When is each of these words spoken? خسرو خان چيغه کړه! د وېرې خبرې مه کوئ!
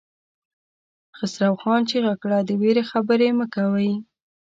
خسرو 1.17 1.53
خان 1.61 1.81
چيغه 1.89 2.13
کړه! 2.21 2.37
د 2.47 2.49
وېرې 2.61 2.83
خبرې 2.91 3.29
مه 3.37 3.45
کوئ! 3.53 3.91